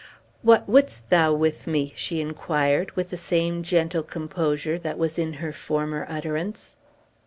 [0.41, 5.33] "What wouldst thou with me?" she inquired, with the same gentle composure that was in
[5.33, 6.75] her former utterance.